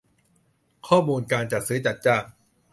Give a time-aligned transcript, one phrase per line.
[0.87, 2.23] ข้อมูลการจัดซื้อจัดจ้าง